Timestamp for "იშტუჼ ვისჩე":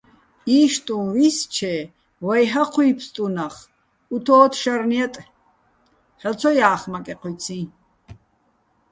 0.59-1.75